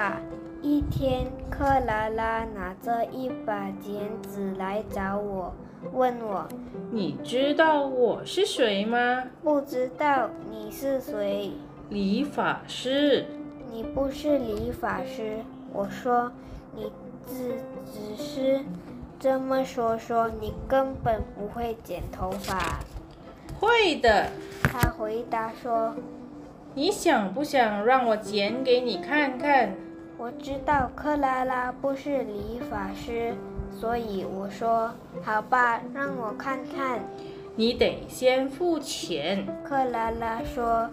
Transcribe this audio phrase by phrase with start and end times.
[0.00, 0.16] 发。
[0.62, 5.52] 一天，克拉拉拿着一把剪子来找我，
[5.92, 6.48] 问我
[6.90, 9.24] 你知道我是谁吗？
[9.42, 11.50] 不知道你是谁？
[11.90, 13.26] 理发师。
[13.70, 15.38] 你不是理发师。
[15.70, 16.32] 我说
[16.74, 16.90] 你
[17.26, 18.60] 只只是
[19.18, 22.80] 这么说说，你根本不会剪头发。
[23.58, 24.28] 会的。
[24.62, 25.94] 他回答说。
[26.72, 29.74] 你想不想让我剪给你看看？
[30.20, 33.34] 我知道克拉拉不是理发师，
[33.72, 37.00] 所以我说好吧，让我看看。
[37.56, 39.46] 你得先付钱。
[39.64, 40.90] 克拉拉说：“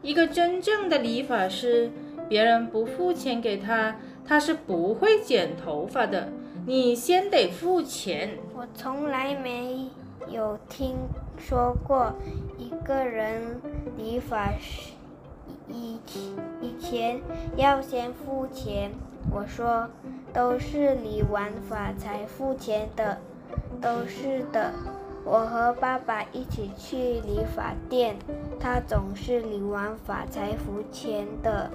[0.00, 1.90] 一个真正的理发师，
[2.28, 6.28] 别人不付钱给他，他是不会剪头发的。
[6.64, 9.88] 你先得付钱。”我从来没
[10.30, 10.94] 有听
[11.36, 12.14] 说过
[12.56, 13.60] 一个人
[13.96, 14.92] 理发师。
[15.68, 15.98] 以
[16.60, 17.20] 以前
[17.56, 18.90] 要先付钱，
[19.30, 19.88] 我说
[20.32, 23.18] 都是你玩法才付钱的，
[23.80, 24.72] 都是的。
[25.24, 28.16] 我和爸爸一起去理发店，
[28.58, 31.70] 他总是理完发才付钱的。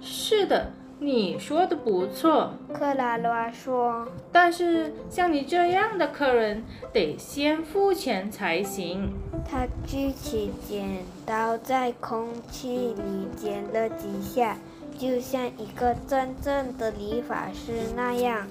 [0.00, 0.72] 是的。
[1.00, 4.06] 你说的不错，克拉拉说。
[4.32, 9.12] 但是像你这样的客人，得先付钱才行。
[9.48, 14.56] 他举起剪刀，在空气里剪了几下，
[14.98, 18.46] 就像一个真正的理发师那样。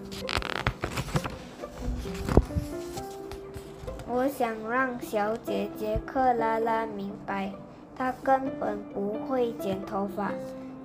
[4.09, 7.51] 我想让小姐姐克拉拉明白，
[7.97, 10.31] 她根本不会剪头发。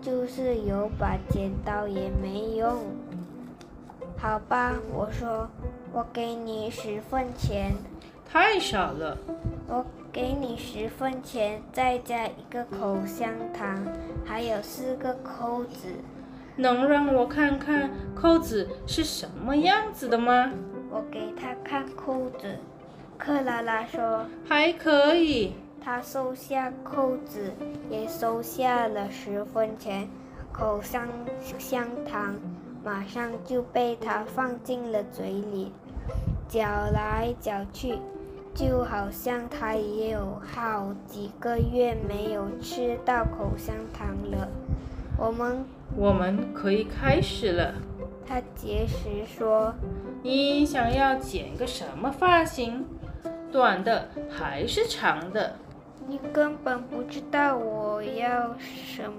[0.03, 2.77] 就是有把剪刀也没用，
[4.19, 5.48] 好吧，我说，
[5.92, 7.72] 我给你十分钱，
[8.28, 9.17] 太少了，
[9.69, 13.86] 我给你十分钱，再加一个口香糖，
[14.25, 15.86] 还有四个扣子，
[16.56, 20.51] 能让我看看扣子是什么样子的吗？
[20.90, 22.58] 我给他看扣子，
[23.17, 25.55] 克拉拉说还可以。
[25.85, 27.53] 他收下扣子，
[27.91, 30.09] 也收下了十分钱。
[30.53, 31.09] 口香
[31.59, 32.37] 香糖
[32.85, 35.73] 马上就被他放进了嘴里，
[36.47, 36.63] 嚼
[36.93, 37.98] 来嚼去，
[38.55, 44.49] 就好像他也有好几个月没有吃到口香糖了。
[45.19, 45.64] 我们
[45.97, 47.75] 我们可以开始了。
[48.25, 49.75] 他结实说
[50.23, 52.85] ：“你想要剪个什么发型？
[53.51, 55.57] 短的还是长的？”
[56.08, 59.11] 你根本不知道我要什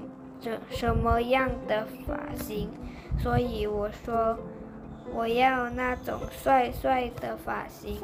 [0.41, 2.69] 什什么样的发型，
[3.19, 4.37] 所以我说
[5.13, 7.97] 我要那种帅帅的发型。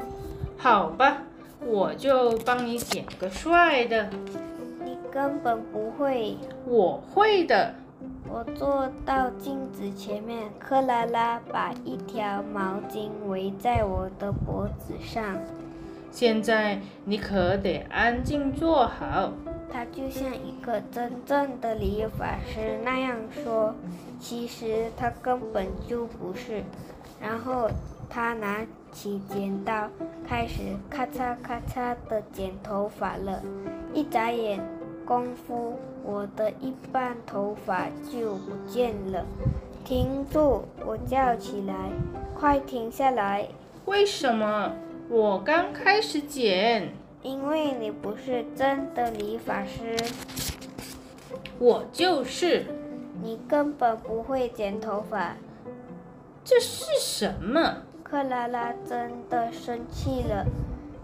[0.56, 1.18] 好吧，
[1.64, 4.08] 我就帮你剪个帅的。
[4.84, 6.36] 你根本不会。
[6.66, 7.74] 我会的。
[8.32, 15.36] 我坐到镜子前面，克拉拉把一条毛巾围在我的脖子上。
[16.10, 19.32] 现在你可得安静坐好。
[19.72, 23.74] 他就像一个真正的理发师那样说，
[24.18, 26.62] 其实他根本就不是。
[27.20, 27.70] 然后
[28.08, 29.88] 他拿起剪刀，
[30.26, 30.60] 开始
[30.90, 33.40] 咔嚓咔嚓的剪头发了。
[33.94, 34.60] 一眨眼
[35.06, 39.24] 功夫，我的一半头发就不见了。
[39.84, 40.62] 停住！
[40.84, 41.74] 我叫起来，
[42.34, 43.46] 快停下来！
[43.86, 44.72] 为什么？
[45.10, 49.96] 我刚开始剪，因为你不是真的理发师。
[51.58, 52.64] 我就是。
[53.22, 55.36] 你根本不会剪头发。
[56.42, 57.82] 这是什么？
[58.02, 60.46] 克拉拉真的生气了，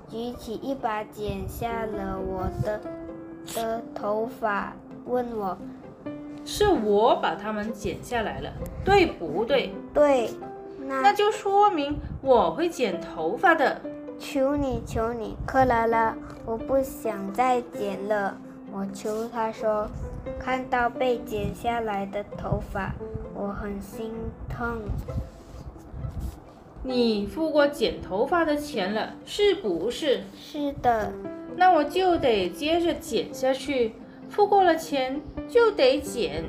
[0.09, 2.81] 举起一把剪下了我的
[3.55, 4.75] 的头发，
[5.05, 5.59] 问我
[6.47, 8.50] ：“是我把它们剪下来了，
[8.83, 10.31] 对不对？”对。
[10.88, 13.80] 那就说明我会剪头发的。
[14.19, 18.37] 求你，求你，克拉拉，我不想再剪了。
[18.72, 19.88] 我求他说，
[20.38, 22.94] 看到被剪下来的头发，
[23.34, 24.12] 我很心
[24.49, 24.81] 疼。
[26.82, 30.22] 你付过剪头发的钱了，是不是？
[30.34, 31.12] 是的。
[31.56, 33.94] 那我就得接着剪下去。
[34.28, 36.44] 付过了钱就得剪。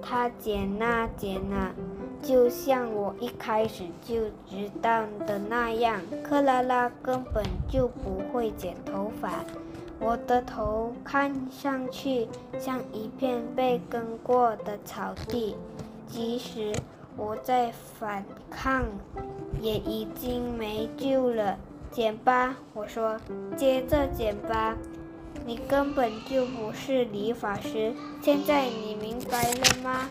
[0.00, 1.72] 他剪啊剪啊。
[2.22, 9.44] 就像我一开始就知道的那样，克拉拉根本就不会剪头发。
[9.98, 12.28] 我的头看上去
[12.58, 15.56] 像一片被耕过的草地，
[16.06, 16.72] 即使
[17.16, 18.84] 我在反抗，
[19.60, 21.58] 也已经没救了。
[21.90, 23.16] 剪吧，我说，
[23.56, 24.76] 接着剪吧。
[25.44, 27.92] 你根本就不是理发师，
[28.22, 30.08] 现在你明白了吗？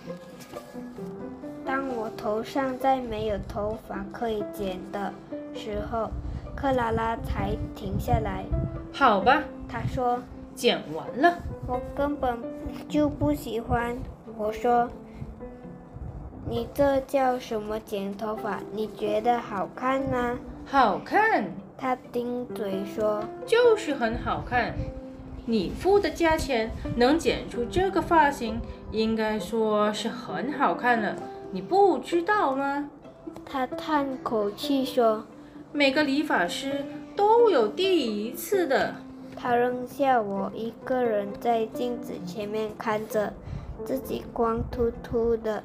[2.02, 5.14] 当我头上再没有头发可以剪的
[5.54, 6.10] 时候，
[6.56, 8.44] 克拉拉才停下来。
[8.92, 10.20] 好吧，她说
[10.56, 11.38] 剪完了。
[11.68, 12.40] 我根本
[12.90, 13.96] 就不喜欢。
[14.36, 14.90] 我说，
[16.50, 18.60] 你这叫什么剪头发？
[18.72, 20.40] 你觉得好看吗？
[20.66, 23.24] 好看，她顶嘴说。
[23.46, 24.74] 就是很好看。
[25.46, 28.60] 你付的价钱能剪出这个发型，
[28.92, 31.16] 应该说是很好看了。
[31.52, 32.90] 你不知道吗？
[33.46, 35.26] 他叹口气说。
[35.74, 38.96] 每个理发师都有第一次的。
[39.36, 43.34] 他扔下我一个人在镜子前面看着
[43.86, 45.64] 自己光秃秃的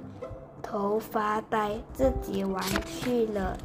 [0.62, 3.56] 头发呆，自己玩去了。